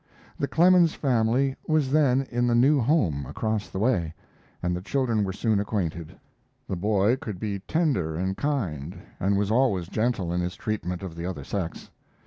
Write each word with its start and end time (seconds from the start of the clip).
]The 0.39 0.47
Clemens 0.47 0.95
family 0.95 1.55
was 1.67 1.91
then 1.91 2.23
in 2.31 2.47
the 2.47 2.55
new 2.55 2.79
home 2.79 3.23
across 3.27 3.69
the 3.69 3.77
way, 3.77 4.15
and 4.63 4.75
the 4.75 4.81
children 4.81 5.23
were 5.23 5.31
soon 5.31 5.59
acquainted. 5.59 6.15
The 6.67 6.75
boy 6.75 7.17
could 7.17 7.39
be 7.39 7.59
tender 7.67 8.15
and 8.17 8.35
kind, 8.35 8.97
and 9.19 9.37
was 9.37 9.51
always 9.51 9.87
gentle 9.89 10.33
in 10.33 10.41
his 10.41 10.55
treatment 10.55 11.03
of 11.03 11.13
the 11.15 11.27
other 11.27 11.43
sex. 11.43 11.91